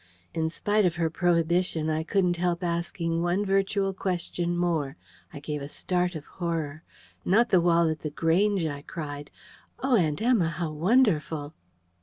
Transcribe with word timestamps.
In 0.33 0.49
spite 0.49 0.83
of 0.83 0.95
her 0.95 1.11
prohibition, 1.11 1.87
I 1.87 2.01
couldn't 2.01 2.37
help 2.37 2.63
asking 2.63 3.21
one 3.21 3.45
virtual 3.45 3.93
question 3.93 4.57
more. 4.57 4.97
I 5.31 5.39
gave 5.39 5.61
a 5.61 5.69
start 5.69 6.15
of 6.15 6.25
horror: 6.25 6.81
"Not 7.23 7.49
the 7.51 7.61
wall 7.61 7.87
at 7.87 7.99
The 7.99 8.09
Grange!" 8.09 8.65
I 8.65 8.81
cried. 8.81 9.29
"Oh, 9.77 9.95
Aunt 9.95 10.19
Emma, 10.19 10.49
how 10.49 10.71
wonderful!" 10.71 11.53